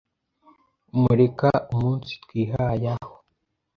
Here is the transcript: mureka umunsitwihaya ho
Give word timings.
mureka 0.99 1.49
umunsitwihaya 1.73 2.91
ho 3.07 3.15